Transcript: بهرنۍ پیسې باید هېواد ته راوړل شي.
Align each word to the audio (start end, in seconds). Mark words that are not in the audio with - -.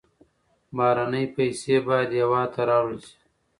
بهرنۍ 0.75 1.25
پیسې 1.35 1.75
باید 1.87 2.09
هېواد 2.19 2.47
ته 2.53 2.61
راوړل 2.69 2.99
شي. 3.07 3.15